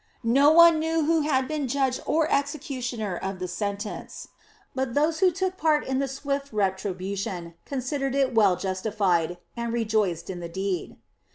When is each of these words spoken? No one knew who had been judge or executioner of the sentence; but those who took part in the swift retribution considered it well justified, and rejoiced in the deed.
No 0.23 0.51
one 0.51 0.79
knew 0.79 1.05
who 1.05 1.21
had 1.21 1.47
been 1.47 1.67
judge 1.67 1.99
or 2.07 2.27
executioner 2.31 3.15
of 3.17 3.37
the 3.37 3.47
sentence; 3.47 4.29
but 4.73 4.95
those 4.95 5.19
who 5.19 5.29
took 5.29 5.57
part 5.57 5.85
in 5.85 5.99
the 5.99 6.07
swift 6.07 6.51
retribution 6.51 7.53
considered 7.65 8.15
it 8.15 8.33
well 8.33 8.55
justified, 8.55 9.37
and 9.55 9.71
rejoiced 9.71 10.27
in 10.31 10.39
the 10.39 10.49
deed. 10.49 10.95